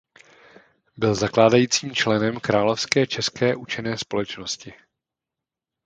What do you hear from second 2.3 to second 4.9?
Královské české učené společnosti.